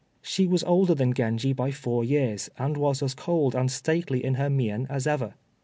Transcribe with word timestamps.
She 0.23 0.47
was 0.47 0.63
older 0.63 0.95
than 0.95 1.13
Genji 1.13 1.53
by 1.53 1.69
four 1.69 2.03
years, 2.03 2.49
and 2.57 2.75
was 2.75 3.03
as 3.03 3.13
cold 3.13 3.53
and 3.53 3.69
stately 3.71 4.25
in 4.25 4.33
her 4.33 4.49
mien 4.49 4.87
as 4.89 5.05
ever. 5.05 5.35